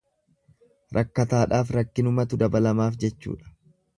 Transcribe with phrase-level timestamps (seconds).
[0.97, 3.55] Rakkataadhaaf rakkinumatu dabalamaaf jechuudha.